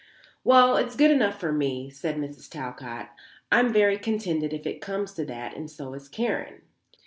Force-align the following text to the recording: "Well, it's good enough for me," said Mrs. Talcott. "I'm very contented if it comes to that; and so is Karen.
"Well, 0.43 0.77
it's 0.77 0.95
good 0.95 1.11
enough 1.11 1.39
for 1.39 1.51
me," 1.53 1.91
said 1.91 2.15
Mrs. 2.15 2.49
Talcott. 2.49 3.09
"I'm 3.51 3.71
very 3.71 3.99
contented 3.99 4.51
if 4.51 4.65
it 4.65 4.81
comes 4.81 5.13
to 5.13 5.25
that; 5.25 5.55
and 5.55 5.69
so 5.69 5.93
is 5.93 6.09
Karen. 6.09 6.61